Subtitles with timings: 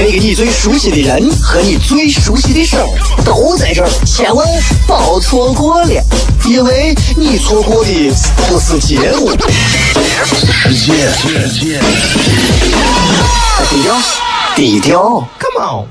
[0.00, 2.86] 那个你最熟悉的人和你最熟悉的事儿
[3.24, 4.46] 都在这儿，千万
[4.86, 6.02] 别错过了，
[6.44, 8.14] 因为你错过的
[8.48, 9.32] 都是节目。
[13.68, 14.00] 低调，
[14.54, 15.88] 低调，Come on。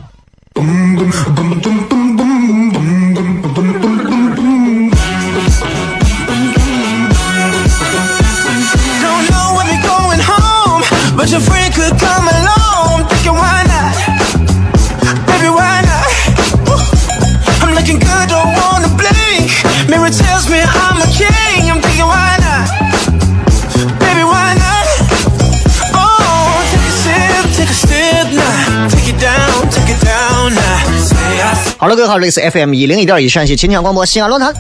[31.79, 34.51] 好了，各位好，这里是 FM 一零一点一陕西秦腔广播西安论坛。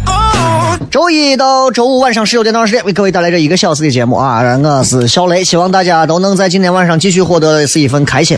[0.91, 4.43] 周一到周五晚上十九点到二十点，为各位带来这一个小时的节目啊！
[4.43, 8.37] 我是小雷，希望大家都能在今天晚上继续获得是一份开心。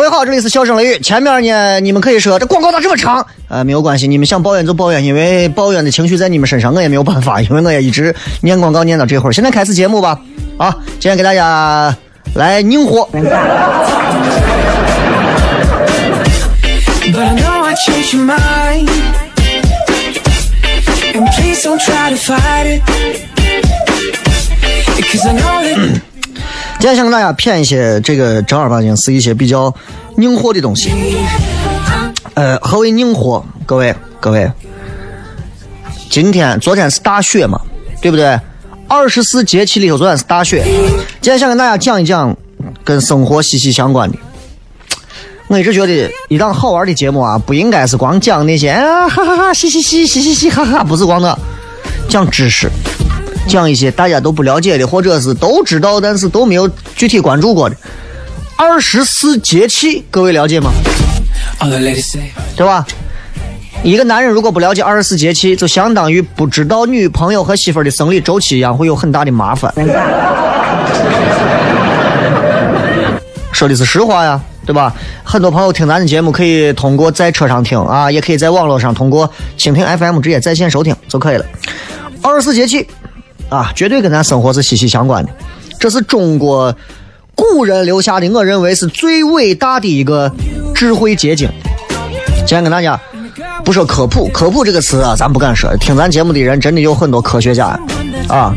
[0.00, 0.98] 各位好，这里是笑声雷雨。
[1.00, 3.26] 前面呢，你们可以说这广告咋这么长？
[3.50, 9.32] 呃，没有关系，你们想抱怨就抱怨，因为抱怨的情绪在你们身上，我也没有办法，因为我也一直念广告念到这会儿。
[9.34, 10.18] 现在开始节目吧，
[10.56, 11.94] 啊，今天给大家
[12.32, 13.06] 来拧火。
[26.80, 29.72] 今天想跟大家谝一些这个正儿八经是一些比较
[30.16, 30.90] 拧火的东西。
[32.32, 33.44] 呃，何为拧火？
[33.66, 34.50] 各位各位，
[36.08, 37.60] 今天昨天是大雪嘛，
[38.00, 38.40] 对不对？
[38.88, 40.64] 二十四节气里头，昨天是大雪。
[41.20, 42.34] 今天想跟大家讲一讲
[42.82, 44.16] 跟生活息息相关的。
[45.48, 51.38] 我一直觉得一档好玩的节目啊，不应该是光讲那些啊哈哈哈，嘻嘻嘻，嘻嘻嘻，哈哈，不是光那
[52.08, 52.70] 讲知识。
[53.50, 57.74] 讲一些大家都不了解的，或者是都知道但是都没有具体关注过的
[58.56, 60.70] 二十四节气，各位了解吗.
[62.56, 62.86] 对吧？
[63.82, 69.74] 一个男人如果不了解二十四节气，就相当于不知道女朋友和媳妇儿的生理周期一样，会有很大的麻烦。
[73.50, 74.94] 说的是实话呀，对吧？
[75.24, 79.28] 很多朋友听咱的节目，可以通过在车上听啊，也可以在网络上通过
[79.58, 81.44] 蜻蜓 FM 直接在线收听就可以了。
[82.22, 82.86] 二十四节气
[83.50, 85.30] 啊，绝对跟咱生活是息息相关的。
[85.78, 86.74] 这是中国
[87.34, 90.32] 古人留下的，我认为是最伟大的一个
[90.74, 91.48] 智慧结晶。
[92.38, 92.98] 今天跟大家
[93.64, 95.76] 不说科普，科普这个词啊，咱不敢说。
[95.76, 97.78] 听咱节目的人真的有很多科学家
[98.28, 98.54] 啊。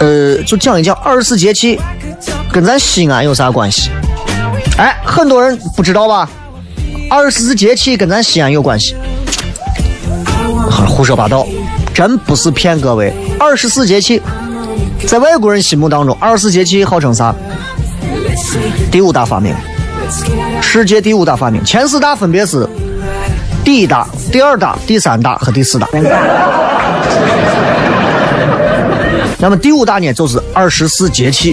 [0.00, 1.78] 呃，就讲一讲二十四节气
[2.52, 3.90] 跟咱西安有啥关系？
[4.76, 6.28] 哎，很多人不知道吧？
[7.10, 8.94] 二十四节气跟咱西安有关系。
[10.86, 11.46] 胡说八道，
[11.98, 13.12] 真不是骗各位。
[13.40, 14.22] 二十四节气，
[15.08, 17.34] 在外国人心目当中，二十四节气号称啥？
[18.88, 19.52] 第五大发明，
[20.62, 21.64] 世界第五大发明。
[21.64, 22.64] 前四大分别是
[23.64, 25.88] 第一大、第二大、第三大和第四大。
[29.40, 31.52] 那么第五大呢，就是二十四节气。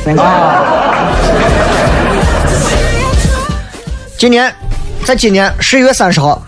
[4.16, 4.54] 今年，
[5.04, 6.40] 在今年十一月三十号，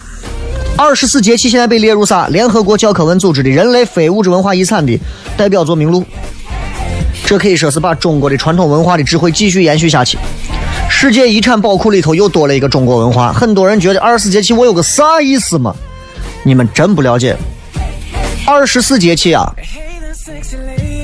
[0.77, 2.27] 二十四节气现在被列入啥？
[2.27, 4.97] 联合国教科文组织的人类非物质文化遗产的
[5.35, 6.05] 代表作名录。
[7.25, 10.19] 这可以说是把中国的传统文化的智慧继续延续下去。
[10.87, 13.33] 世界遗产宝库里头又多了一个中国文化。
[13.33, 15.75] 很多人觉得二十四节气我有个啥意思嘛？
[16.43, 17.35] 你们真不了解。
[18.45, 19.51] 二十四节气啊，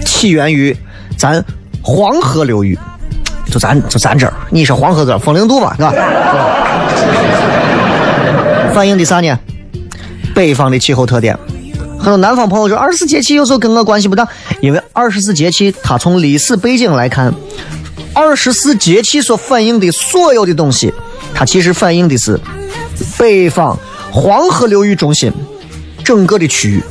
[0.05, 0.75] 起源于
[1.17, 1.43] 咱
[1.81, 2.77] 黄河流域，
[3.51, 5.91] 就咱就咱这儿，你是黄河这儿，风陵渡嘛，是吧？
[8.73, 9.37] 反映的啥呢？
[10.33, 11.37] 北方的气候特点。
[11.97, 14.27] 很多南方朋友说，二十四节气有时候跟我关系不大，
[14.61, 17.33] 因为二十四节气它从历史背景来看，
[18.13, 20.93] 二十四节气所反映的所有的东西，
[21.33, 22.37] 它其实反映的是
[23.17, 23.77] 北方
[24.11, 25.31] 黄河流域中心
[26.03, 26.83] 整个的区域。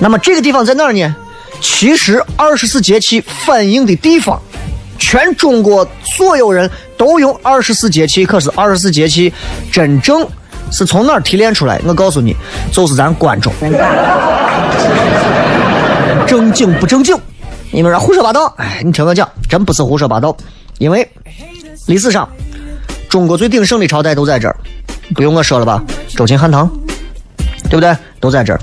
[0.00, 1.14] 那么这个地方在哪儿呢？
[1.60, 4.42] 其实二十四节气反映的地方，
[4.98, 6.68] 全中国所有人
[6.98, 9.32] 都用二十四节气，可是二十四节气
[9.70, 10.26] 真正
[10.70, 11.80] 是从哪儿提炼出来？
[11.84, 12.34] 我告诉你，
[12.72, 13.52] 就是咱关中。
[16.26, 17.16] 正经不正经？
[17.70, 18.52] 你们说胡说八道？
[18.56, 20.36] 哎，你听我讲，真不是胡说八道，
[20.78, 21.08] 因为
[21.86, 22.28] 历史上
[23.08, 24.56] 中国最鼎盛的朝代都在这儿，
[25.14, 25.82] 不用我说了吧？
[26.16, 26.68] 周秦汉唐，
[27.64, 27.96] 对不对？
[28.20, 28.60] 都在这儿。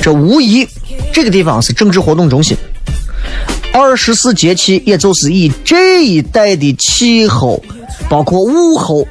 [0.00, 0.68] 这无疑，
[1.12, 2.56] 这个地方是政治活动中心。
[3.72, 7.60] 二十四节气，也就是以这一带的气候，
[8.08, 9.06] 包括物候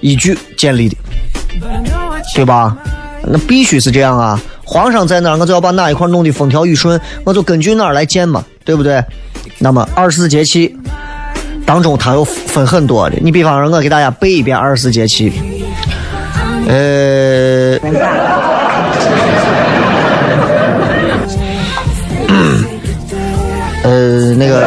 [0.00, 0.96] 依据建立的，
[2.34, 2.76] 对吧？
[3.22, 4.40] 那必须是这样啊！
[4.64, 9.02] 皇上在哪儿，我就要把哪一块弄得风调雨顺，我就根据哪儿来建嘛，对不对？
[9.58, 10.74] 那么二十四节气
[11.66, 13.16] 当中，它又分很多的。
[13.20, 15.32] 你比方说，我给大家背一遍二十四节气，
[16.66, 17.78] 呃。
[23.82, 24.60] 呃，那个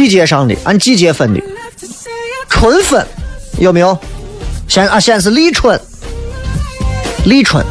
[0.00, 1.42] 季节上的，按季节分的，
[2.48, 3.06] 春分
[3.58, 3.98] 有没有？
[4.66, 5.78] 先啊，先是立春，
[7.26, 7.62] 立春，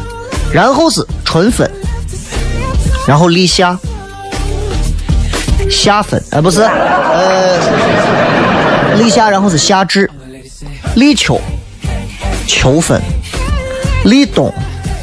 [0.52, 1.68] 然后是春分，
[3.04, 3.76] 然后立夏，
[5.68, 7.58] 夏分，哎，不是，呃，
[8.96, 10.08] 立夏，然后是夏至，
[10.94, 11.40] 立秋，
[12.46, 13.02] 秋分，
[14.04, 14.54] 立冬，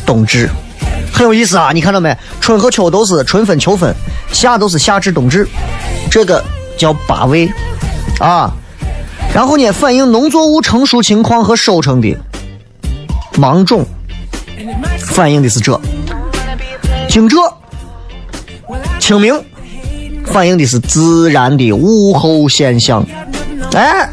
[0.06, 0.50] 冬至。
[1.12, 1.72] 很有意思啊！
[1.74, 2.16] 你看到没？
[2.40, 3.94] 春和秋都是春分、秋分，
[4.32, 5.46] 夏都是夏至、冬至，
[6.10, 6.42] 这个
[6.78, 7.52] 叫八位
[8.20, 8.54] 啊。
[9.34, 12.16] 然后呢，反映农作物成熟情况和收成的
[13.38, 13.86] 芒种，
[15.00, 15.80] 反映的是这。
[17.10, 17.38] 惊蛰、
[19.00, 19.44] 清明，
[20.26, 23.06] 反映的是自然的物候现象。
[23.74, 24.10] 哎，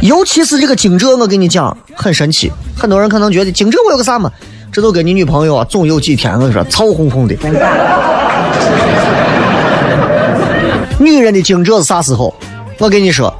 [0.00, 2.50] 尤其是这个惊蛰，我跟你讲，很神奇。
[2.76, 4.30] 很多人可能觉得惊蛰我有个啥嘛？
[4.72, 7.34] 这都跟你女朋友啊，总有几天，我跟你说，臭烘烘的。
[10.98, 12.34] 女人的惊蛰是啥时候？
[12.78, 13.32] 我跟你说，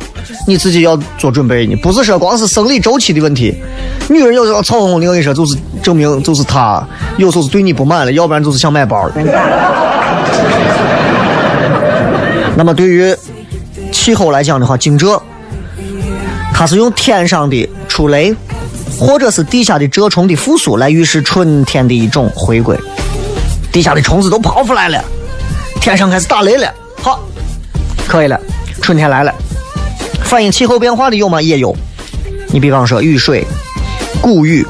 [0.47, 3.55] 你自己要做准备呢，不是说光是生理周期的问题。
[4.09, 6.87] 女人有时候臭烘烘的，我跟你说，就是证明就是她
[7.17, 9.13] 有时候是对你不满了，要不然就是想买包了。
[12.57, 13.15] 那么对于
[13.91, 15.21] 气候来讲的话，惊蛰，
[16.53, 18.35] 它是用天上的出雷。
[18.97, 22.79] 或者是地下的蛰虫的复苏来预示春天的一种回归，
[23.73, 25.05] 地下的虫子都跑出来了，
[25.81, 26.73] 天上开始打雷了，
[27.03, 27.19] 好，
[28.15, 28.41] 可以了，
[28.81, 29.35] 春天来了。
[30.23, 31.43] 反映气候变化的有吗？
[31.43, 31.75] 也有。
[32.53, 33.45] 你比方说雨水、
[34.21, 34.65] 谷雨、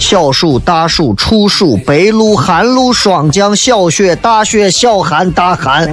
[0.00, 5.86] 小暑、大暑、处暑、白露、寒露、霜降、小雪、大雪、小寒、大寒。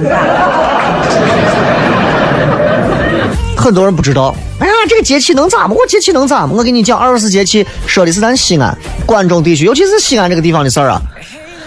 [3.56, 4.34] 很多人不知道。
[4.58, 5.76] 哎呀这个节气能咋么？
[5.76, 6.56] 我节气能咋么？
[6.56, 11.00] 我给你讲，二十四节气说的是咱西安、关中地区，尤其是西安这个地方的事儿啊。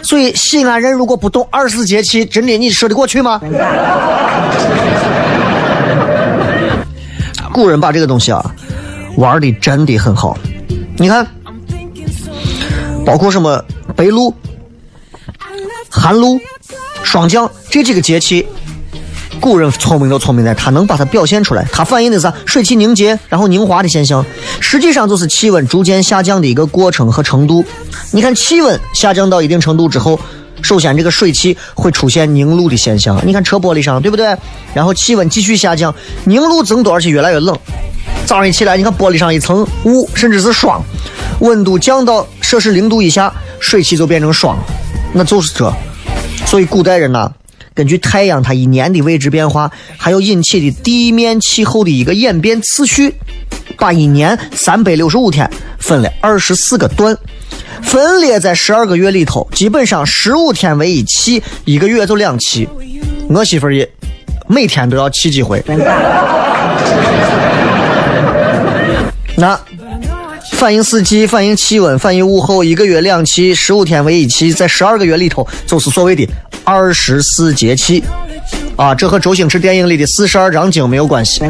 [0.03, 3.39] 所以西安人如果不懂二十四节气，真的你说得过去吗？
[7.53, 8.55] 古人把这个东西啊
[9.17, 10.37] 玩的真的很好。
[10.97, 11.25] 你看，
[13.05, 13.63] 包括什么
[13.95, 14.33] 白露、
[15.89, 16.39] 寒露、
[17.03, 18.45] 霜降这几个节气。
[19.39, 21.65] 古人聪明就聪明在，他能把它表现出来。
[21.71, 24.23] 它反映的是水汽凝结然后凝华的现象，
[24.59, 27.65] 实际上就是气温逐渐下降的一个过程和程度。
[28.11, 30.19] 你看，气温下降到一定程度之后，
[30.61, 33.21] 首先这个水汽会出现凝露的现象。
[33.25, 34.35] 你看车玻璃上，对不对？
[34.73, 35.93] 然后气温继续下降，
[36.25, 37.57] 凝露增多，而且越来越冷。
[38.25, 40.81] 早上一起来，你看玻璃上一层雾，甚至是霜。
[41.39, 44.57] 温度降到摄氏零度以下，水汽就变成霜，
[45.13, 45.73] 那就是这。
[46.45, 47.31] 所以古代人呐。
[47.73, 53.15] 根据太阳它一年的位置变化，还有引起的地面气候的一个演变次序，
[53.77, 55.49] 把一年三百六十五天
[55.79, 57.17] 分了二十四个段，
[57.81, 62.67] 分裂在十二个月里头，基本上十五天为一期，一个月就两期。
[63.29, 63.89] 我媳妇儿也
[64.47, 65.63] 每天都要气几回。
[69.35, 69.59] 那
[70.53, 76.27] 反映四季，反映气温，反映物候，一个月两期，十五天为一期，在十二个月里头，就是所谓的。
[76.63, 78.03] 二十四节气，
[78.75, 81.41] 啊，这和周星驰电影里的四十二章经没有关系。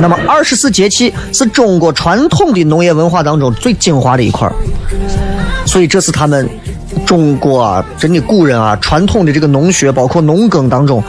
[0.00, 4.50] 那么，二十四节气是中国传统的农业文化当中最精华的一块
[5.66, 6.48] 所以这是他们
[7.06, 11.02] 中国啊，真的古人啊，传统的这个农学，包括农耕当中，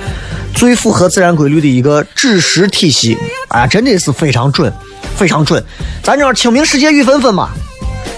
[0.54, 4.72] 最符合自然规律的一个知识体系，啊，真的是非常准，
[5.16, 5.64] 非常准。
[6.02, 7.50] 咱这清明时节雨纷纷嘛，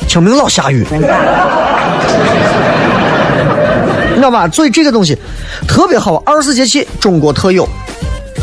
[0.07, 0.99] 清明老下雨，你
[4.15, 4.47] 知道吧？
[4.49, 5.17] 所以这个东西
[5.67, 7.67] 特别好，二十四节气中国特有，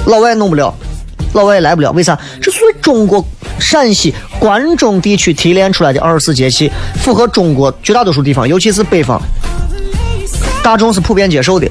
[0.06, 0.74] 老外弄不了，
[1.34, 2.18] 老外也来不了，为啥？
[2.40, 3.24] 这属于中国
[3.58, 9.20] 陕西关中地区提炼出来的二十四节气，符合中国绝大多数地方，尤其是北方，
[10.62, 11.68] 大众是普遍接受的。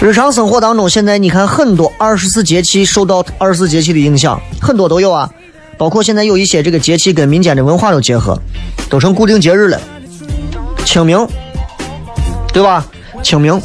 [0.00, 5.30] 日常生活当中，现在你看很多二十四节气受到二十四节气的影响，很多都有啊，
[5.78, 8.38] 包括现在有一些这个节气跟民间的文化都结合，
[8.90, 9.80] 都成固定节日了。
[10.84, 11.26] 清明，
[12.52, 12.84] 对吧？
[13.22, 13.60] 清明，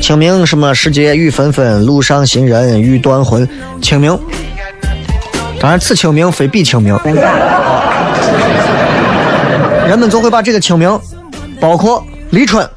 [0.00, 3.48] 清明什么时节雨纷纷，路上行人欲断魂。
[3.80, 4.18] 清明，
[5.60, 6.98] 当然此清明非彼清明。
[9.86, 10.98] 人们就会把这个清明，
[11.60, 12.68] 包括立春，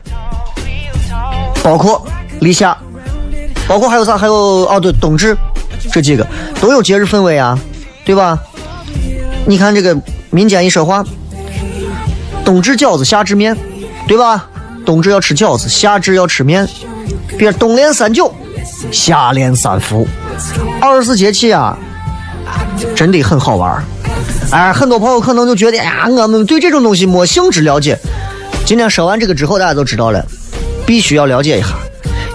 [1.63, 2.05] 包括
[2.39, 2.77] 立夏，
[3.67, 4.17] 包括还有啥？
[4.17, 5.35] 还有哦，对，冬至，
[5.91, 6.27] 这几个
[6.59, 7.57] 都有节日氛围啊，
[8.05, 8.37] 对吧？
[9.45, 9.97] 你看这个
[10.29, 11.03] 民间一说话，
[12.43, 13.55] 冬至饺子，夏至面，
[14.07, 14.49] 对吧？
[14.85, 16.67] 冬至要吃饺子，夏至要吃面，
[17.37, 18.33] 别冬练三九，
[18.91, 20.07] 夏练三伏，
[20.79, 21.77] 二十四节气啊，
[22.95, 23.83] 真的很好玩儿。
[24.51, 27.97] 哎，很多朋友可能就觉得，哎呀，我们对这种东西没兴致了解。
[28.65, 30.23] 今天说完这个之后，大家都知道了，
[30.85, 31.69] 必须要了解一下，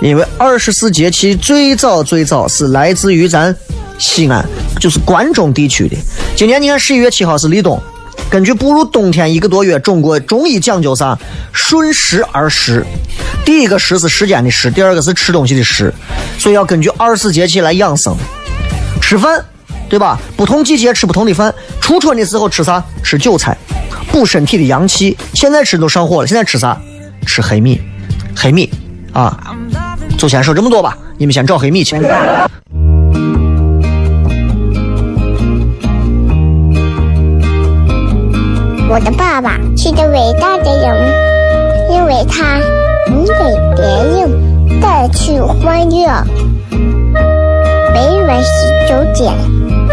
[0.03, 3.55] 因为二十四节气最早最早是来自于咱
[3.99, 4.45] 西安，
[4.81, 5.97] 就是关中地区的。
[6.37, 7.81] 今年你看十一月七号是立冬，
[8.29, 11.17] 根据步入冬天一个多月，中国中医讲究啥？
[11.53, 12.85] 顺时而食。
[13.49, 15.91] 第一个时是时间的时，第二个是吃东西的时，
[16.39, 18.15] 所以要根据二十四节气来养生。
[19.01, 19.43] 吃饭，
[19.89, 20.19] 对吧？
[20.37, 21.55] 不同季节吃不同的饭。
[21.81, 22.85] 初春的时候吃啥？
[23.03, 23.57] 吃韭菜，
[24.13, 25.17] 补身体的阳气。
[25.33, 26.79] 现在吃都上火了，现在吃啥？
[27.27, 27.81] 吃黑米，
[28.37, 28.71] 黑米
[29.15, 29.57] 啊！
[30.19, 31.97] 就先说这么多吧，你们先找黑米去。
[38.91, 41.15] 我的爸爸是个伟大的人，
[41.91, 42.61] 因为他
[43.09, 43.33] 能给
[43.75, 46.07] 别人带去欢乐。
[47.93, 48.49] 每晚十
[48.89, 49.33] 九点，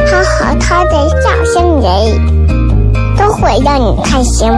[0.05, 1.89] 他和他的笑声人，
[3.17, 4.51] 都会让你开心。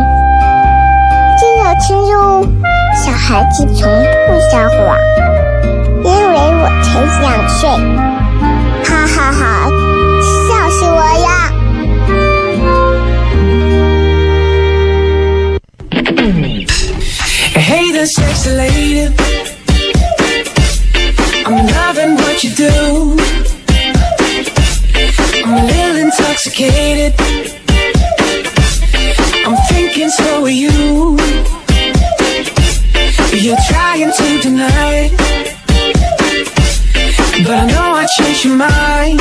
[1.37, 2.43] 记得听哟，
[2.95, 3.87] 小孩子从
[4.27, 4.97] 不撒谎，
[6.03, 6.87] 因为我才
[7.21, 7.69] 两岁。
[8.83, 9.69] 哈哈哈，
[10.19, 11.27] 笑死我呀！
[17.96, 19.08] Hey there, sexy lady.
[21.46, 23.16] I'm loving what you do.
[25.42, 27.14] I'm a little intoxicated.
[29.46, 31.16] I'm thinking so are you.
[33.32, 35.12] You're trying to deny it.
[37.42, 39.18] But I know I changed your mind.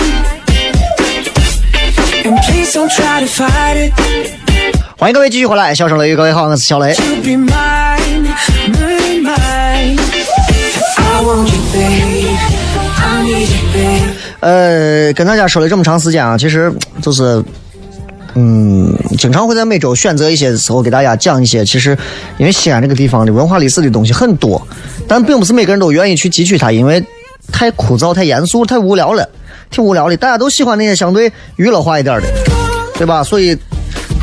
[2.26, 3.94] And please don't try to fight it.
[4.98, 6.94] 欢迎各位继续回来，笑声雷雨，各位好，我是小雷。
[14.41, 17.43] 呃，跟大家说了这么长时间啊，其实就是，
[18.35, 21.97] 嗯，经常会在每周选择一些时候给大家讲一些，其实
[22.39, 24.65] 因为西安这个地方的文化历史的东西很多，
[25.09, 27.03] 但并不是每个人都愿意去汲取它，因为
[27.51, 29.29] 太枯燥、太严肃、太无聊了，
[29.71, 30.17] 挺无聊的。
[30.17, 32.29] 大家都喜欢那些相对娱乐化一点的，
[32.95, 33.25] 对吧？
[33.25, 33.57] 所以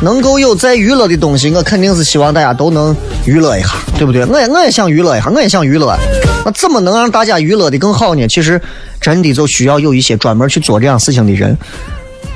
[0.02, 2.96] 能够有在娱乐的东西，我肯定是希望大家都能
[3.26, 4.26] 娱乐一下，对不对？
[4.26, 5.98] 我也我也想娱乐一下，我也想娱乐。
[6.46, 8.28] 那怎么能让大家娱乐的更好呢？
[8.28, 8.62] 其实
[9.00, 11.58] 真的就需要有一些专门去做这样事情的人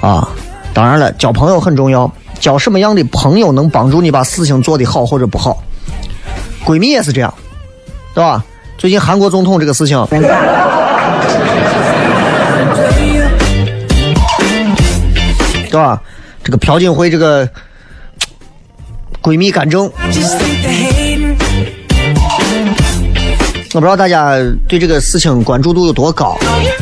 [0.02, 0.30] 啊。
[0.74, 5.62] 当然了，交朋友很重要，交什么样的朋友能帮助你把事情做得好或者不好。
[6.66, 7.34] 闺蜜也是这样，
[8.14, 8.44] 对吧？
[8.78, 9.98] 最近韩国总统这个事情，
[15.70, 16.02] 对吧？
[16.44, 17.50] 这个朴槿惠这个
[19.22, 19.92] 闺蜜干政，
[23.77, 24.36] 我不知道大家
[24.67, 26.36] 对这个事情关注度有多高。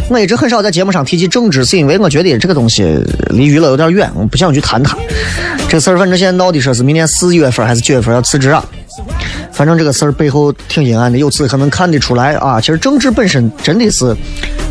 [0.10, 2.98] 我一直很少在节目上提及政治，是因为我觉得这个东西
[3.32, 4.98] 离娱乐有点远，我不想去谈它。
[5.68, 8.64] 这事儿反正现在闹的说是明年四月份还是九月份要辞职啊。
[9.52, 14.16] 反正这个事儿背后挺阴暗的，由此可能看得出来啊，其实政治本身真的是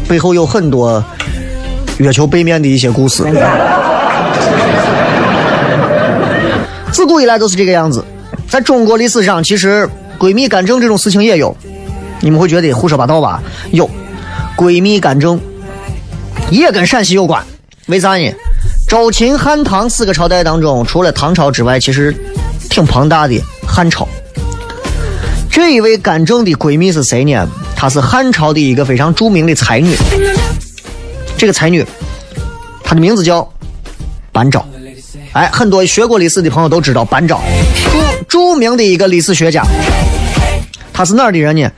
[0.08, 1.04] 背后有很多
[1.98, 3.22] 月球背面的一些故事。
[6.90, 8.02] 自古以来都是这个样子，
[8.48, 9.86] 在中国历史上，其实
[10.18, 11.54] 闺蜜干政这种事情也有。
[12.20, 13.42] 你们会觉得胡说八道吧？
[13.72, 13.88] 有，
[14.56, 15.40] 闺蜜干政
[16.50, 17.44] 也跟陕西有关，
[17.86, 18.32] 为啥呢？
[18.88, 22.14] 周、秦、汉、唐四个朝代当中，除了唐朝之外，其实
[22.70, 24.06] 挺庞大的汉朝。
[25.50, 27.48] 这一位干政的闺蜜是谁呢？
[27.74, 29.96] 她是汉朝的一个非常著名的才女。
[31.36, 31.84] 这个才女，
[32.82, 33.48] 她的名字叫
[34.32, 34.64] 班昭。
[35.32, 37.40] 哎，很多学过历史的朋友都知道班昭，
[38.28, 39.64] 著著名的一个历史学家。
[40.94, 41.68] 他是哪儿的人呢？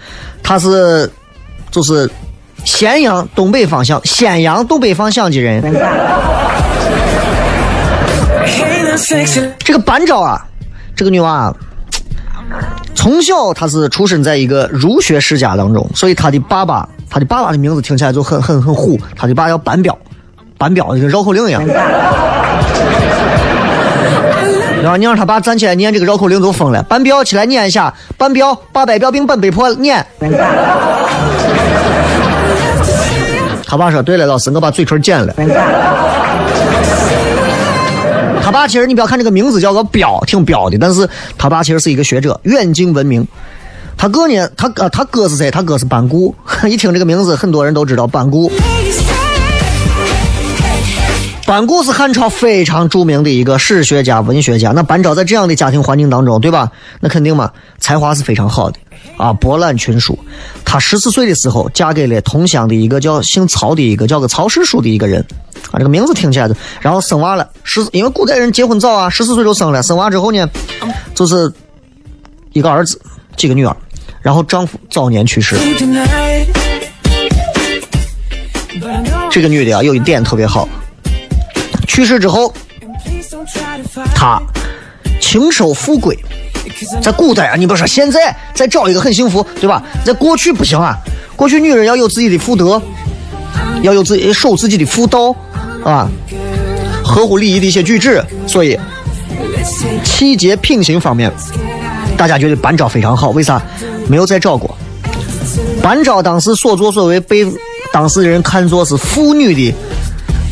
[0.43, 1.11] 他是
[1.73, 2.09] 就是
[2.65, 5.63] 咸阳东北方向，咸阳东北方向的人。
[9.59, 10.47] 这个班昭啊，
[10.95, 11.53] 这个女娃，
[12.95, 19.97] 从小她是出生在一个儒学世家当中，所以她的爸爸，她的爸爸的名字听起来就很很很虎，她的爸叫班彪，
[20.57, 21.63] 班彪就跟绕口令一样。
[24.83, 30.05] 然后你让他爸站起来念这个绕口令都疯了，班彪起来念一下，班彪八百标兵奔北坡念。
[33.67, 35.35] 他爸说：“对了，老师，我把嘴唇剪了。”
[38.41, 43.27] 他爸其实你不要看这个名字叫个彪，挺彪的，但是他爸其实是一个学者，远近闻名。
[43.99, 45.51] 他哥呢，他哥他哥是谁？
[45.51, 46.33] 他哥是班固。
[46.69, 48.53] 一听这个名字，很多人都知道班固。
[51.47, 54.73] 班固是汉朝非常著名的一个史学家、文学家。
[54.73, 56.73] 那班昭在这样的家庭环境当中，对吧？
[56.99, 58.81] 那肯定嘛，才华是非常好的
[59.17, 60.19] 啊，博览群书。
[60.65, 65.25] 她十四岁的时候，嫁给了同乡的一个叫姓曹的一个叫个曹世书的一个人
[65.71, 66.57] 啊，这个名字听起来的。
[66.81, 69.81] 然后生娃了，十因为古代人结婚早啊，十四岁就生了。
[69.85, 70.51] 生娃之后呢，
[71.15, 71.53] 就是
[72.53, 73.01] 一个儿子，
[73.37, 73.77] 几个女儿。
[74.21, 75.55] 然后丈夫早年去世。
[79.31, 80.69] 这个女的啊，有一点特别好。
[81.87, 82.53] 去世之后，
[84.15, 84.41] 他
[85.21, 86.19] 轻收富贵。
[87.01, 89.83] 在古代啊，你不说现在再找一个很幸福，对吧？
[90.05, 90.95] 在过去不行啊，
[91.35, 92.81] 过去女人要有自己的妇德，
[93.83, 95.35] 要有自己守自己的妇道，
[95.83, 96.07] 啊，
[97.03, 98.23] 合乎礼仪的一些举止。
[98.47, 98.79] 所以，
[100.05, 101.33] 气节品行方面，
[102.17, 103.31] 大家觉得班昭非常好。
[103.31, 103.63] 为啥？
[104.07, 104.77] 没有再找过。
[105.83, 107.47] 班昭当时所作所为被
[107.93, 109.75] 当时人看作是妇女的。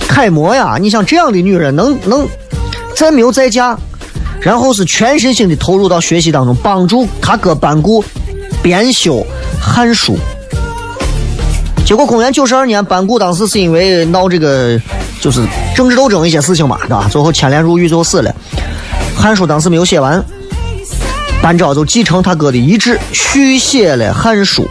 [0.08, 0.76] 楷模呀！
[0.80, 2.26] 你像这样的女人，能能
[2.96, 3.76] 再没有再嫁，
[4.40, 8.04] 然后是全身心的投入到学习当中，帮助他哥班固
[8.62, 9.16] 编修
[9.60, 10.16] 《汉书》。
[11.84, 14.80] 结果公元九十二年，班固当时是因为闹这个
[15.20, 17.08] 就是政治斗争一些事情嘛，对吧？
[17.10, 18.34] 最后牵连入狱，最后死了。
[19.20, 20.24] 《汉书》当时没有写完，
[21.42, 24.62] 班昭就继承他哥的遗志，续写了《汉书》，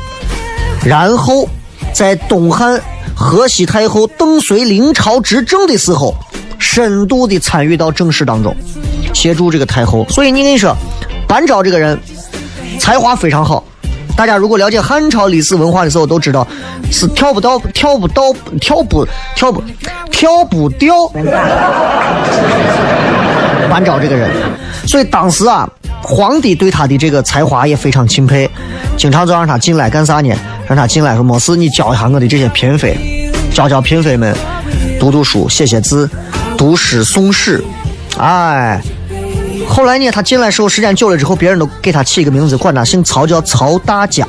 [0.88, 1.50] 然后
[1.94, 2.82] 在东汉。
[3.16, 6.16] 河西太后邓绥临朝执政的时候，
[6.60, 8.56] 深度的参与到政事当中，
[9.14, 10.06] 协助这个太后。
[10.10, 10.76] 所以你跟你说，
[11.28, 11.98] 班昭这个人
[12.80, 13.64] 才华非常好。
[14.16, 16.48] 大家如果了解汉朝历史文化的时候，都知道
[16.92, 19.64] 是跳不到、跳不到、跳不、跳不、
[20.12, 21.08] 跳不掉。
[23.70, 24.30] 班昭这个人，
[24.88, 25.68] 所以当时啊，
[26.04, 28.50] 皇帝对他的这个才华也非常钦佩，
[28.98, 30.36] 经常就让他进来干啥呢？
[30.68, 34.36] 让他进来说：“没事，你教一下我的这些嫔妃，教教嫔妃们
[35.00, 36.10] 读读书、写写字、
[36.58, 37.64] 读诗诵诗。”
[38.18, 38.82] 哎，
[39.68, 44.26] 后来呢，他进来时候时间久了之后，别人都给他起一个名字，管他姓曹，叫曹大家。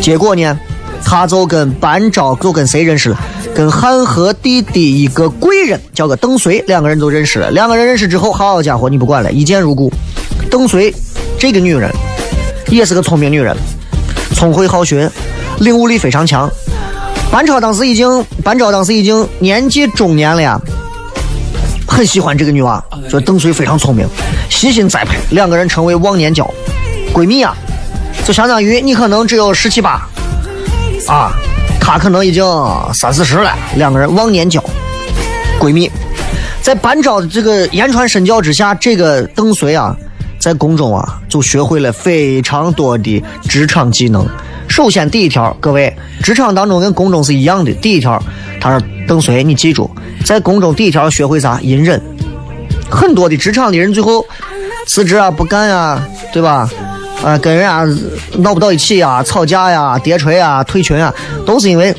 [0.00, 0.58] 结果呢，
[1.04, 3.20] 他就跟班昭就跟谁认识了？
[3.54, 7.50] 跟汉和帝的一个贵人，叫个邓绥，两个人就认识了。
[7.50, 9.92] 两个人认识之后，好家伙，你不管了，一见如故。
[10.54, 10.94] 邓绥
[11.36, 11.90] 这个女人
[12.68, 13.56] 也是个聪明女人，
[14.36, 15.10] 聪慧好学。
[15.58, 16.48] 领悟力非常强，
[17.28, 20.56] 班超当时已经，班超当时已经年纪中年了呀，
[21.88, 24.06] 很喜欢这个女娃，说邓绥非常聪明，
[24.48, 26.48] 悉心栽培，两个人成为忘年交，
[27.12, 27.52] 闺蜜啊，
[28.24, 30.06] 就相当于你可能只有十七八，
[31.08, 31.32] 啊，
[31.80, 32.44] 她可能已经
[32.92, 34.62] 三四十了，两个人忘年交，
[35.58, 35.90] 闺蜜，
[36.62, 39.96] 在班超的这个言传身教之下，这个邓绥啊，
[40.44, 44.28] 在宫中啊，就学会了非常多的职场技能。
[44.68, 45.90] 首先，第一条，各位，
[46.22, 47.72] 职场当中跟宫中是一样的。
[47.72, 48.22] 第一条，
[48.60, 49.90] 他说：“邓绥，你记住，
[50.22, 51.58] 在宫中第一条学会啥？
[51.62, 51.98] 隐忍。
[52.90, 54.22] 很多的职场的人最后
[54.86, 56.68] 辞职啊，不干呀，对吧？
[57.24, 57.86] 啊，跟人家
[58.36, 61.10] 闹不到一起呀，吵架呀，跌锤啊，退群啊，
[61.46, 61.96] 都是因为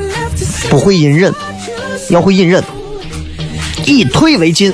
[0.68, 1.32] 不会隐忍。
[2.10, 2.62] 要会隐忍，
[3.86, 4.70] 以退为进。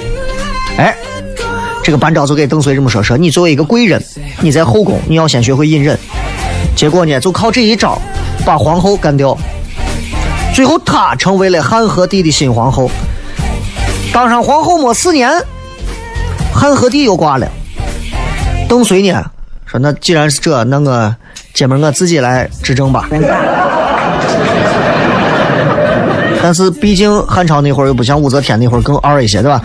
[1.85, 4.03] 这个班昭就给邓绥这么说：说你作为一个贵人，
[4.41, 5.97] 你在后宫，你要先学会隐忍。”
[6.75, 8.01] 结果呢，就靠这一招，
[8.45, 9.37] 把皇后干掉。
[10.55, 12.91] 最后，她成为了汉和帝的新皇后。
[14.15, 15.31] 当上皇后没四年，
[16.55, 17.47] 汉和帝又挂了。
[18.67, 19.23] 邓绥呢，
[19.67, 21.15] 说那既然是这，那我
[21.53, 23.09] 姐们我自己来执政吧。
[26.43, 29.61] 但是毕竟汉朝那会儿又不像武则天那会儿更二一些，对吧？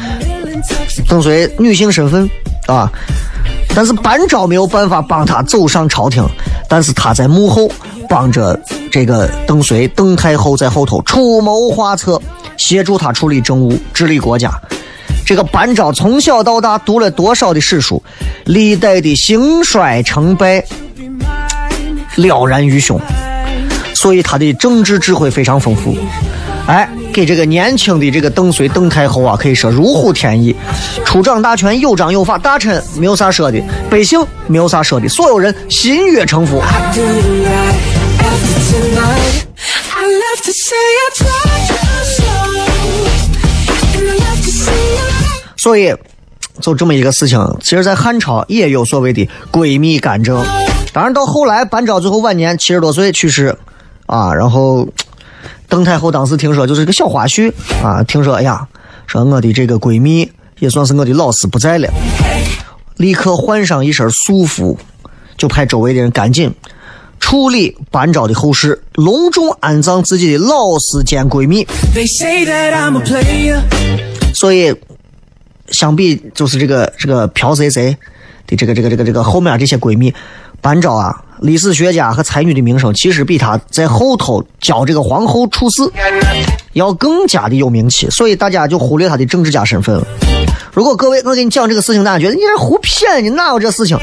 [1.08, 2.30] 邓绥女性身份
[2.68, 2.92] 啊，
[3.76, 6.24] 但是班昭没有办法帮他走上朝廷，
[6.68, 7.70] 但是他在幕后
[8.08, 8.60] 帮着
[8.92, 12.22] 这个邓绥邓太后在后头出谋划策，
[12.58, 14.52] 协助他处理政务，治理国家。
[15.26, 18.02] 这个班昭从小到大读了多少的史书，
[18.46, 20.64] 历代的兴衰成败
[22.16, 23.00] 了然于胸，
[23.94, 25.96] 所以他的政治智慧非常丰富。
[26.66, 30.56] 哎，给这个年轻的这个邓绥邓太后啊，可以说如虎添翼，
[31.04, 36.62] 出掌大权，有章有法，大臣没有啥说的，百姓没有啥说的，所有人心悦诚服。
[45.58, 45.94] 所以，
[46.62, 50.42] 就这么一个事情，其实，在汉朝也有所谓的闺蜜干政。
[50.94, 53.58] 当然，到后来，班昭最后晚年七十多岁去世，
[54.06, 54.88] 啊，然后
[55.70, 57.54] 邓太后当时听说就是个小花絮
[57.84, 58.68] 啊，听说哎呀，
[59.08, 61.88] 说我的这个闺蜜也算是我的老师不在了，
[62.98, 64.78] 立刻换上一身素服，
[65.38, 66.52] 就派周围的人赶紧
[67.20, 71.66] 处理班昭的后事，隆重安葬自己的老师兼闺蜜。
[74.34, 74.74] 所以，
[75.70, 77.96] 相比就是这个这个朴谁谁
[78.48, 80.14] 的这个这个这个这个后面这些闺蜜，
[80.62, 85.82] 班昭啊，历史学家和才女的名声，其实比她在后头教这个皇后处事
[86.74, 90.06] 要更加的有名气，所以大家就忽略她的政治家身份了。
[90.74, 93.98] 如果各位我给你讲这个事情，大家觉得你是胡骗的，哪有这事情？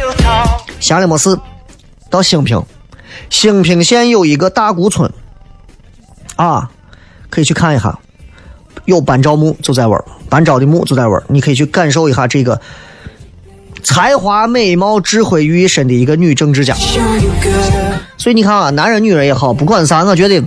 [0.80, 1.38] 闲了没事，
[2.10, 2.62] 到兴平，
[3.30, 5.10] 兴平县有一个大沽村，
[6.36, 6.70] 啊，
[7.30, 7.98] 可以去看一下。
[8.84, 12.60] 有班昭墓就在玩儿，班昭的墓就在玩儿，你可以去感受一下这个
[13.86, 16.74] 才华、美貌、智慧于一身的一个女政治家。
[18.18, 20.42] 所以你看啊，男人女人也好，不管啥，我觉得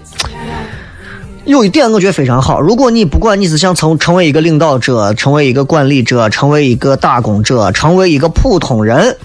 [1.46, 2.60] 有一点我觉得非常好。
[2.60, 9.16] 如果你不管你是想成成为一个领导者，成为一个管理者，成为一个打工者，成为一个普通人，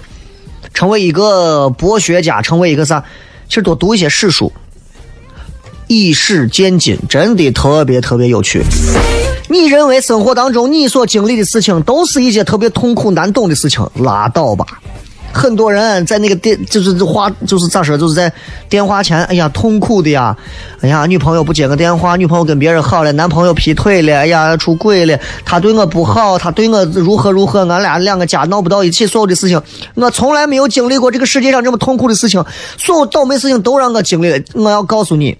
[0.73, 3.03] 成为一个博学家，成为一个啥，
[3.49, 4.53] 其实多读一些史书，
[5.87, 8.63] 以史鉴今，真的特别特别有趣。
[9.47, 14.65] 你认为生活当中你所经历的事情都是一些特别痛苦难懂的事情，拉倒吧。
[15.31, 18.31] 很多人在那个电，就是话，就是咋说，就是在
[18.69, 20.33] 电话前，哎呀，痛苦的呀，
[20.79, 29.61] 哎呀，女朋友不接个电话，女朋友跟别人好了，男朋友劈腿了，哎呀，出轨了，他对我不好，他对我如何如何，俺俩两个家闹不到一起，所有的事情，
[29.95, 32.41] 我从来没有经历过这个世界上这么痛苦的事情，
[32.77, 34.39] 所有倒霉事情都让我经历了。
[34.53, 35.37] 我要告诉你，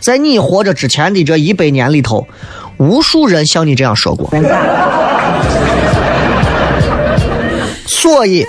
[0.00, 2.26] 在你活着之前的这一百年里头，
[2.78, 4.30] 无数人像你这样说过。
[7.86, 8.46] 所以，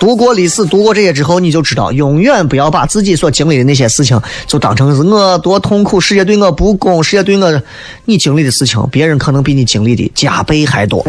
[0.00, 7.62] 读过历史，读过这些之后，你就知道，永远不要把自己所经历的那些事情，就当成是我多痛苦，世界对我不公，世界对我，
[8.04, 11.04] 你经历的事情，别人可能比你经历的加倍还多。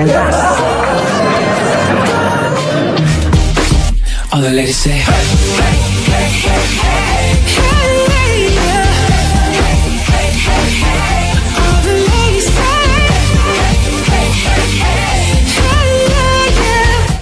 [4.31, 5.03] All the ladies say, hey.
[5.03, 5.74] All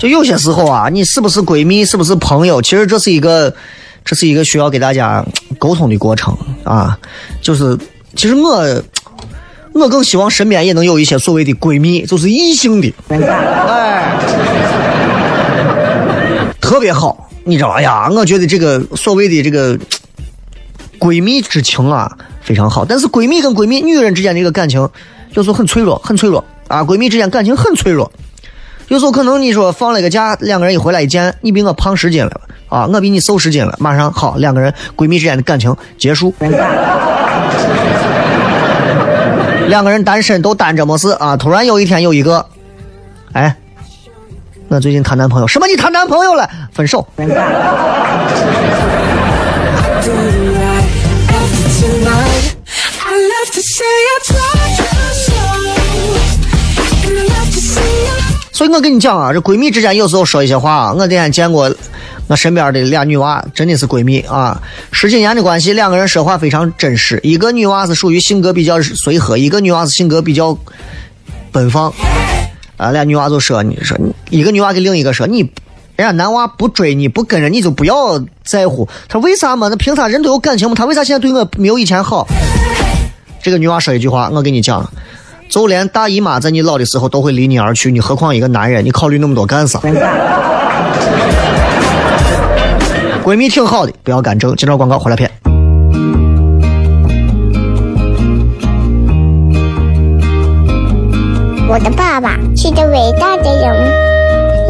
[0.03, 3.55] 就有些时候啊，你是不是闺蜜，是不是朋友，其实这是一个，
[4.03, 5.25] 这是一个需要给大家
[5.57, 6.99] 沟通的过程啊。
[7.41, 7.77] 就是，
[8.13, 8.83] 其实我，
[9.71, 14.19] 我更希望身边也能有一些所谓的闺蜜，就是异性的，哎，
[16.59, 17.69] 特别好，你知道？
[17.69, 19.79] 哎呀，我觉得这个所谓的这个
[20.99, 22.11] 闺蜜之情啊，
[22.41, 22.83] 非常好。
[22.83, 24.81] 但是闺蜜跟闺蜜，女人之间的这个感情，
[25.31, 26.83] 有时候很脆弱，很脆弱啊。
[26.83, 28.11] 闺蜜之间感情很脆弱。
[28.89, 36.34] 有时候可能你说放了个假，两个人一回来一见，你比我胖十斤了啊，我比你瘦十斤了，马上好，两个人闺蜜之间的感情结束。
[39.67, 42.46] 两个人单身都单着没事啊，突然有一天有一个，
[43.32, 43.56] 哎，
[44.67, 46.48] 我最近谈男朋友，什么你谈男朋友了？
[46.74, 47.08] 分手。
[58.53, 61.73] 所以我跟你讲啊，这闺蜜之间有时候说一些话啊，我那天见过
[62.27, 64.61] 我身边的俩女娃，真的是闺蜜啊，
[64.91, 67.19] 十几年的关系，两个人说话非常真实。
[67.23, 70.55] 一个女娃是属于性格比较随和，一个女娃是性格比较
[71.51, 71.91] 奔放。
[72.77, 73.97] 啊，俩女娃就说你说，
[74.29, 75.39] 一个女娃给另一个说你，
[75.95, 78.87] 人家男娃不追你不跟着你就不要在乎。
[79.09, 79.67] 他为啥嘛？
[79.67, 80.75] 那凭啥人都有感情嘛？
[80.75, 82.27] 他为啥现在对我没有以前好？
[83.41, 84.87] 这个女娃说一句话，我跟你讲。
[85.53, 88.83] 就连大姨妈在你老的时候都会离你而去，你何况一个男人？
[88.83, 89.79] 你考虑那么多干啥？
[93.23, 94.55] 闺蜜挺好的，不要干正。
[94.55, 95.29] 接着广告回来片。
[101.69, 103.75] 我的爸爸是个伟大的人，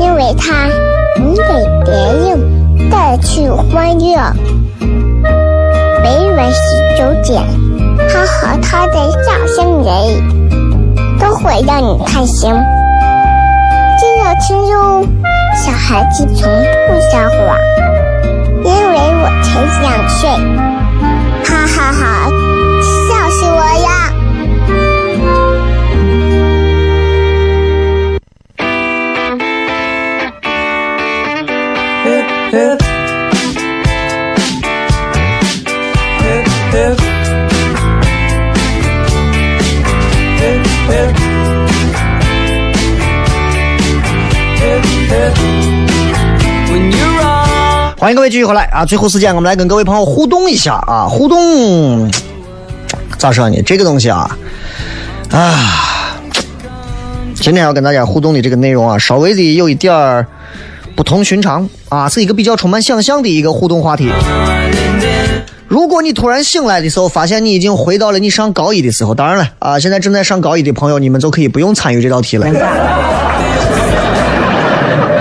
[0.01, 0.67] 因为他
[1.17, 1.43] 能给
[1.85, 1.93] 别
[2.27, 2.37] 人
[2.91, 4.17] 带去欢乐。
[6.03, 6.59] 每晚十
[6.97, 7.41] 九点，
[8.09, 10.42] 他和他的笑声人，
[11.19, 12.53] 都会让你开心。
[13.99, 15.05] 记得听哟，
[15.55, 16.49] 小孩子从
[16.87, 17.57] 不撒谎，
[18.63, 20.29] 因为我才两岁。
[21.45, 22.01] 哈哈哈，
[23.07, 23.87] 笑死我呀！
[47.97, 48.83] 欢迎各位继续回来啊！
[48.83, 51.07] 最后时间我们来跟各位朋友互动一下啊！
[51.09, 52.11] 互动
[53.17, 53.61] 咋说呢？
[53.65, 54.37] 这个东西啊
[55.31, 56.19] 啊，
[57.33, 60.27] 今天要跟大家互动的这个内容啊，稍微的有一点儿
[60.97, 64.09] 不同寻常啊，是一个比较充满想象的一个互动话题。
[65.69, 72.45] 如果你突然醒来的时候，发现你已经回到了你上高一的时候，当然了啊，现在正在上高一的朋友，你们就可以不用参与这道题了。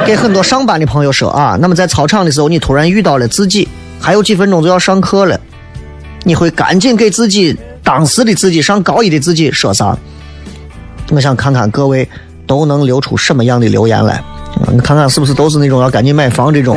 [0.05, 3.69] 给很多上班的朋友说啊，那么在操场的时候，你突然遇到了自己，
[4.01, 5.39] 还有几分钟就要上课了，
[6.25, 9.97] 你会赶紧给自己当时的自己上高一的自己说啥？
[11.11, 12.09] 我想看看各位
[12.47, 14.25] 都能留出什么样的留言来，啊
[14.73, 16.77] 你看看是不是都是那种要赶紧买房这种。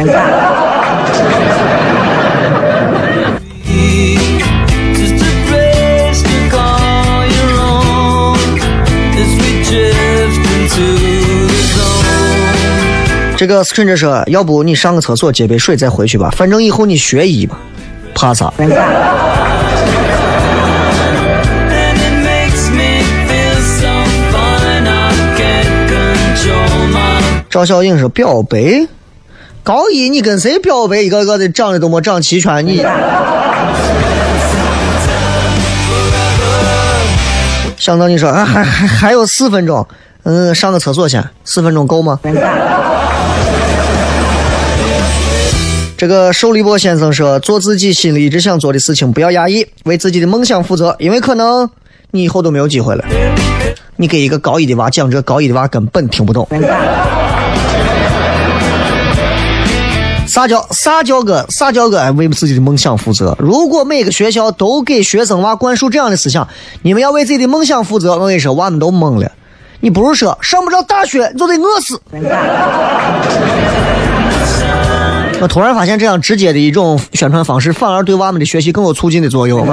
[13.48, 17.56] 这个 stranger 说，要不你上个厕所接杯水再回去吧，反正以后你学医吧，
[18.16, 18.52] 怕啥？
[27.48, 28.88] 赵小颖说表白，
[29.62, 31.04] 高一你跟谁表白？
[31.04, 32.84] 一个个的长得都没长齐全，你。
[37.78, 39.88] 想到你说啊，还还还有四分钟，
[40.24, 42.20] 嗯，上个厕所先，四分钟够吗？
[45.98, 51.70] 这个寿立波先生说：“做自己心里一直想做的事情，不要压抑，为自己的梦想负责，因为可能
[52.12, 53.06] 你以后都没有机会了。”
[53.96, 56.46] 你给一个高一的娃讲这，高一的娃根本听不懂。
[60.28, 63.34] 啥叫啥叫个啥叫个为自己的梦想负责？
[63.40, 66.46] 如果每个学校都给学生娃灌输这样的思想，
[66.82, 69.32] 你们要为自己的梦想负责，我跟你说，娃们都懵了。
[69.80, 72.02] 你不是说上不了大学你就得饿死？
[75.42, 79.68] 我突然发现这样直接的一种宣传方式，反而对娃们的学习更有促进的作用。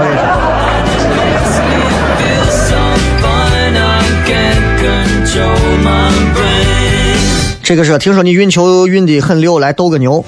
[7.62, 10.22] 这个是听说你运球运的很溜，来斗个牛，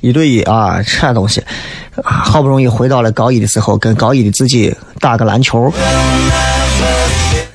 [0.00, 1.40] 一对一啊，这东西
[2.02, 5.72] 啊，好不容易回到了高一的时候，跟高一的自己打个篮球，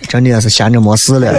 [0.07, 1.33] 真的是闲着没事了。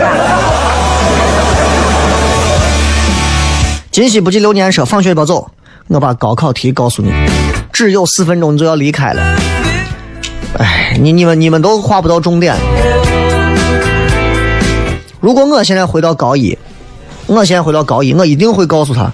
[3.90, 5.50] 今夕不记流年说，放学别走，
[5.88, 7.12] 我把高考题告诉你，
[7.72, 9.22] 只有四分钟你就要离开了。
[10.58, 12.56] 哎，你你们你们都划不到重点。
[15.20, 16.58] 如果我现在回到高一，
[17.26, 19.12] 我现在回到高一，我一定会告诉他，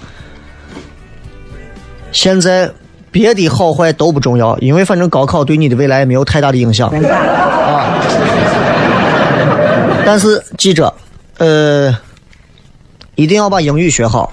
[2.11, 2.71] 现在
[3.11, 7.99] 别的好坏都不重要，因为反正高考对你的未来没有太大的影响啊。
[10.05, 10.93] 但是记着，
[11.37, 11.95] 呃，
[13.15, 14.31] 一定要把英语学好，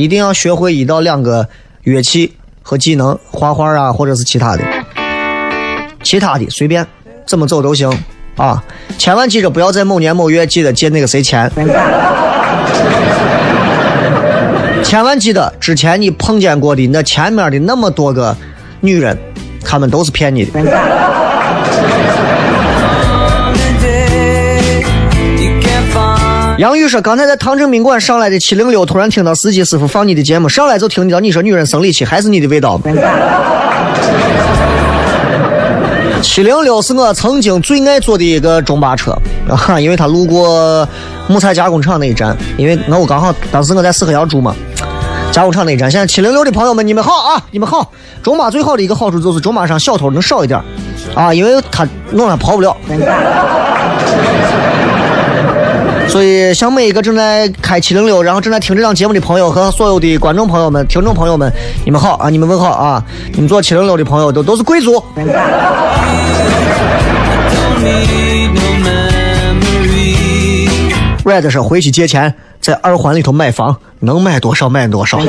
[0.00, 1.46] 一定要学会一到两个
[1.82, 2.32] 乐器
[2.62, 4.64] 和技能，画画啊，或者是其他的，
[6.02, 6.86] 其他的随便
[7.26, 7.92] 怎么走都行
[8.34, 8.64] 啊。
[8.96, 11.52] 千万记着，不要在某年某月记得借那个谁钱。
[14.82, 18.34] 千万记得，之前你碰见过的那前面的那么多个
[18.80, 19.18] 女人，
[19.62, 20.50] 她们都是骗你的。
[26.60, 32.78] 杨宇说，刚才在唐城宾馆上来的七零六，突然听到司机师傅放你的节目，上来就听到你说女人生理期还是你的味道？
[36.20, 39.16] 七零六是我曾经最爱坐的一个中巴车
[39.48, 40.86] 啊， 因为它路过
[41.28, 44.54] 木材加工厂那一站，因为我刚好当时我在四合窑住嘛，
[45.32, 45.90] 加工厂那一站。
[45.90, 47.90] 现在七零六的朋友们，你们好啊，你们好！
[48.22, 50.60] 中巴最好的一个好处就是中巴上小偷能少一点
[51.14, 52.76] 啊，因为他弄上跑不了。
[56.10, 61.52] 所以，向每一个正在开七零六，然后正在听这档节目的朋友和所有的观众朋友们、听众朋友们，
[61.84, 62.28] 你们好啊！
[62.28, 63.00] 你们问好啊！
[63.32, 65.02] 你们坐七零六的朋友都都是贵族。
[71.24, 75.20] Red 说回去借钱，在二环里头买房，能买多少买多少。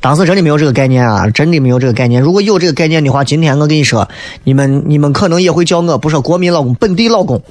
[0.00, 2.22] 当时真的没有这个概念啊，真的没有这个概念。
[2.22, 4.08] 如果有这个概念的话，今天我跟你说，
[4.44, 7.42] 你们你们可能也会叫我不说国民老公，本地老公。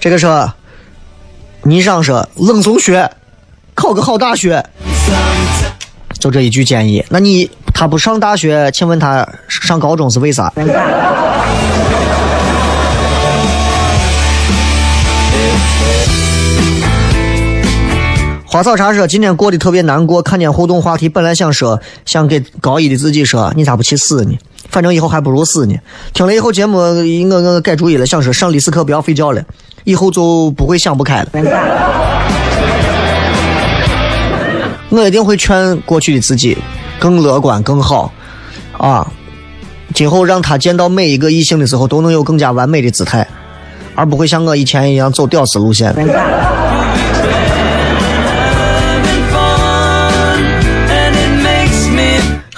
[0.00, 0.52] 这个说，
[1.62, 3.08] 你上说冷中学，
[3.74, 4.62] 考个好大学，
[6.18, 7.02] 就这一句建议。
[7.08, 10.52] 那你他不上大学，请问他上高中是为啥？
[18.54, 24.38] 花草茶说今天过得特别难过，看见互动话题，本来想说，想给高一的自己说，你咋不去死呢？
[24.68, 25.74] 反正以后还不如死呢。
[26.12, 29.42] 听了以后节目，我我改主意了，想说上历史课不要睡觉了，
[29.82, 31.30] 以后就不会想不开了。
[34.90, 36.56] 我一定会劝过去的自己
[37.00, 38.12] 更乐观、更好
[38.78, 39.10] 啊！
[39.94, 43.26] 今后让他见到每一个异性的时候，都能有更加完美的姿态，
[43.96, 45.92] 而不会像我以前一样走屌丝路线。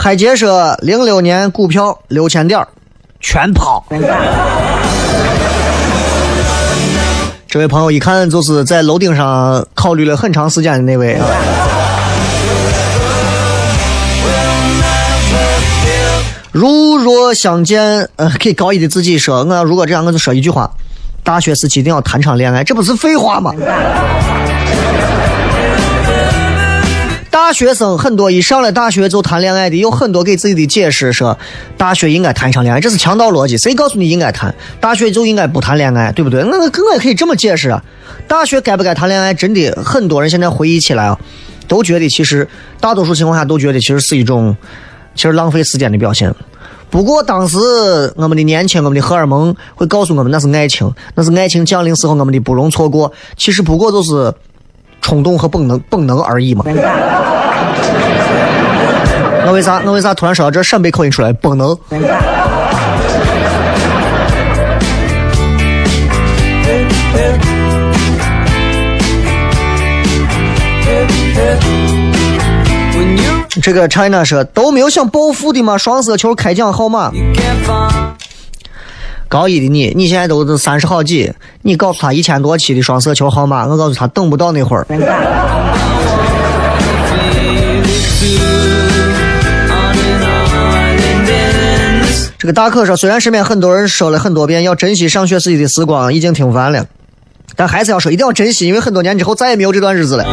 [0.06, 2.64] 海杰说，零六年股票六千点
[3.18, 3.84] 全抛。
[7.48, 11.26] 这位朋友一看就是在楼顶上考虑了很长时间的那位啊。
[16.52, 20.70] 如若相见，呃，给高一的自己说，我如果这样，我就说一句话：
[21.24, 23.52] 大学时期一定要谈场恋爱，这不是废话吗？
[27.46, 31.38] 大学生很多一上了大学就谈恋爱的，有很多给自己的解释说，
[31.78, 33.56] 大学应该谈一场恋爱，这是强盗逻辑。
[33.56, 34.52] 谁告诉你应该谈？
[34.80, 36.42] 大学就应该不谈恋爱，对不对？
[36.42, 37.80] 那我我也可以这么解释啊。
[38.26, 39.32] 大学该不该谈恋爱？
[39.32, 41.16] 真的很多人现在回忆起来啊，
[41.68, 42.48] 都觉得其实
[42.80, 44.56] 大多数情况下都觉得其实是一种
[45.14, 46.34] 其实浪费时间的表现。
[46.90, 47.58] 不过当时
[48.16, 53.12] 我们的年轻，我们的荷尔蒙会告诉我们那是爱情，那是爱情降临时候我们的不容错过。
[53.36, 54.34] 其实不过就是
[55.06, 56.64] 冲动和本能本能而已嘛。
[59.46, 61.32] 我为啥我为啥突然说到这陕北口音出来？
[61.32, 61.78] 本能。
[73.62, 75.78] 这个 China 说都没有想暴富的吗？
[75.78, 77.12] 双色球开奖号码
[79.28, 84.86] 高一的你，你现在都是三十好几，你告诉他一千多期的双色球号码，我告诉他等不到那会儿。
[92.38, 96.86] 这个大可说，虽然身边很多人说了很多遍要珍惜上学时期的时光，已经听烦了，
[97.56, 100.24] 但还是要说一定要珍惜，因为很多年之后再也没有这段日子了。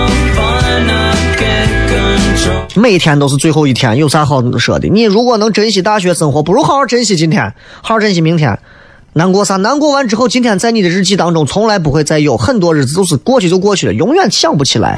[2.75, 4.87] 每天都是最后一天，有啥好说的？
[4.87, 7.43] 你如果能珍惜大学生活，不如好好珍惜今天，
[7.81, 8.59] 好好珍惜明天。
[9.15, 9.57] 难过啥？
[9.57, 14.97] 难过完之后，今天在你的日记当中从来不会再有，很多日子都是过去就过去了，永远想不起来。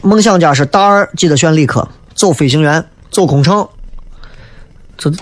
[0.00, 3.68] 梦想家是大二记得选理科，走飞行员，走空乘。
[4.96, 5.12] 这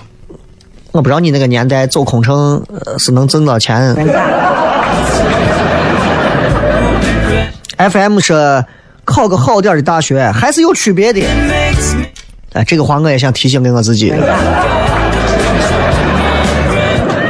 [0.93, 3.93] 我不知道你那个年代走空乘呃是能挣到钱。
[7.77, 8.63] FM 是
[9.07, 11.21] 考个好点的大学，还是有区别的。
[12.51, 14.13] 哎，这个话我也想提醒给我自己。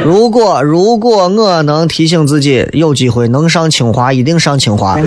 [0.04, 4.98] 如果如果我能提醒自己，有机会能上清华，一定上清华。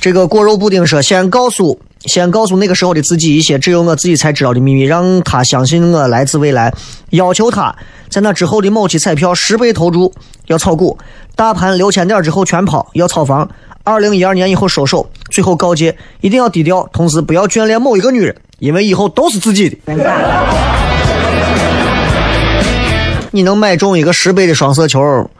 [0.00, 6.72] 这个果肉布丁说，先告诉先告诉那个时候的自己一些只有我自己才知道的秘密，让他相信我来自未来，
[7.10, 7.74] 要求他
[8.08, 10.12] 在那之后的某期彩票十倍投注，
[10.46, 10.96] 要炒股，
[11.38, 13.48] 大盘六千点之后全抛，要炒房，
[13.84, 19.76] 二零一二年以后收手，最后告诫一定要低调，同时不要眷恋某一个女人，因为以后都是自己的。
[23.30, 25.30] 你能买中一个十倍的双色球，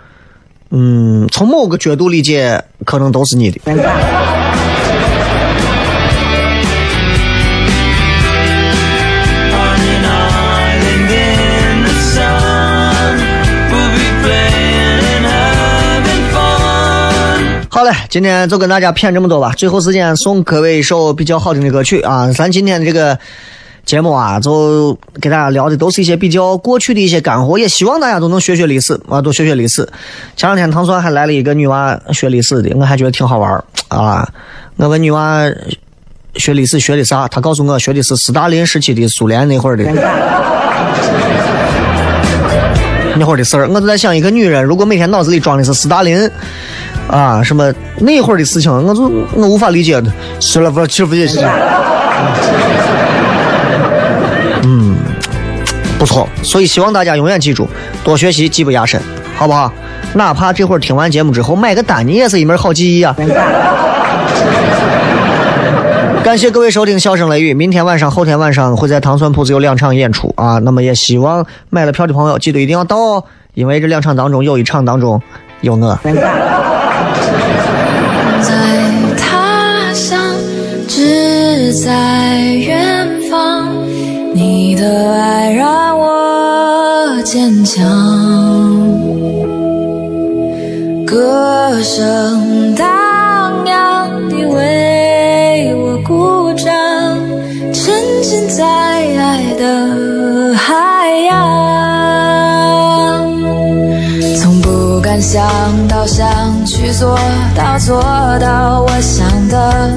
[0.70, 3.61] 嗯，从某个角度理解，可能都是你的。
[17.79, 19.53] 好嘞，今天就跟大家骗这么多吧。
[19.57, 22.29] 最后时间送各位一首比较好听的歌曲啊！
[22.33, 23.16] 咱今天的这个
[23.85, 29.89] 节目啊，就给大家聊的都是一些比较过去的一些干货，也希望大家都能学学历史啊，多学学历史。
[30.35, 34.29] 前两天唐酸还来了一个女娃学历史的，我还觉得挺好玩啊。
[34.74, 35.45] 我问女娃
[36.35, 39.85] 学历史学的啥，她告诉我学的是斯大林时期的苏联那会儿的。
[43.16, 46.29] 那会儿的事儿，我就在想，一个女人如果每天脑子里装的是斯大林，
[47.09, 50.12] 啊，什么那会儿的事情，我就我无法理解的。
[50.41, 51.47] 是了，不是，不是，
[54.64, 54.97] 嗯，
[55.99, 56.28] 不错。
[56.43, 57.68] 所以希望大家永远记住，
[58.05, 59.01] 多学习，技不压身，
[59.36, 59.72] 好不好？
[60.14, 63.14] 哪怕这会儿听完节目之后买个单，你也是一门好技艺啊。
[66.24, 70.59] 感谢各位收听《笑声雷雨》，明天晚上、后天晚上会在糖蒜铺子有两场演出啊。
[70.59, 73.24] 那么也希望买了票的朋友记得一定要到哦，
[73.55, 75.22] 因为这两场当中有一场当中
[75.62, 75.99] 有我。
[81.89, 83.66] 在远方，
[84.34, 87.82] 你的爱让我坚强，
[91.07, 92.86] 歌声荡
[93.64, 96.68] 漾，你为我鼓掌，
[97.72, 101.30] 沉浸在爱的海洋。
[104.36, 105.43] 从不敢想
[105.89, 106.28] 到想
[106.66, 107.18] 去做
[107.57, 108.03] 到做
[108.39, 109.91] 到我想的，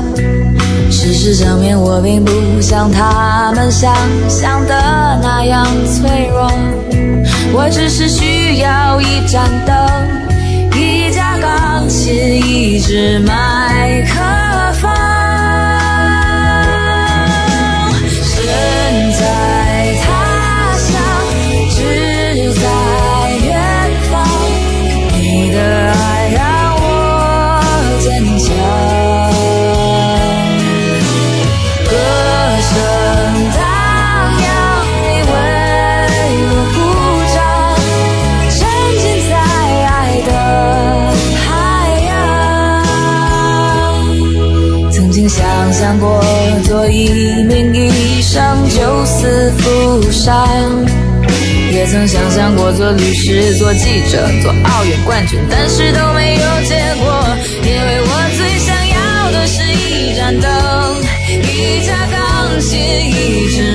[1.14, 2.32] 事实证明我并不
[2.62, 3.94] 像他们想
[4.30, 6.50] 象的那样脆弱，
[7.54, 14.51] 我只是需要一盏灯，一架钢琴，一支麦克。
[51.92, 60.50] 曾想象过做律师、做记者、做奥运冠军，但是都没有结果，因为我最想要的是一盏灯，
[61.44, 63.71] 一架钢琴，一支